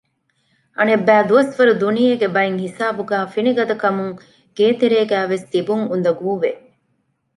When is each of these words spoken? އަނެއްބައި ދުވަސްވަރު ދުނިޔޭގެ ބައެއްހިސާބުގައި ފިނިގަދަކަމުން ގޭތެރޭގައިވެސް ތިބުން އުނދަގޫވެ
އަނެއްބައި 0.77 1.25
ދުވަސްވަރު 1.29 1.73
ދުނިޔޭގެ 1.81 2.27
ބައެއްހިސާބުގައި 2.35 3.27
ފިނިގަދަކަމުން 3.33 4.13
ގޭތެރޭގައިވެސް 4.57 5.45
ތިބުން 5.51 5.85
އުނދަގޫވެ 5.89 6.51